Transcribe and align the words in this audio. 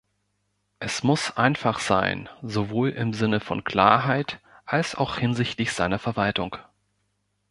Es 0.79 1.03
muss 1.03 1.37
einfach 1.37 1.77
sein 1.79 2.27
sowohl 2.41 2.89
im 2.89 3.13
Sinne 3.13 3.39
von 3.39 3.63
Klarheit 3.63 4.39
als 4.65 4.95
auch 4.95 5.17
hinsichtlich 5.17 5.73
seiner 5.73 5.99
Verwaltung. 5.99 6.57